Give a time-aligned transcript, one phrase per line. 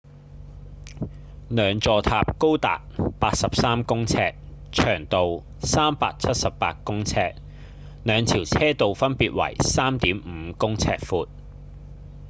[1.47, 2.81] 兩座塔高達
[3.19, 4.33] 83公尺
[4.71, 7.35] 長度378公尺
[8.03, 11.27] 兩條車道分別為 3.5 公尺寬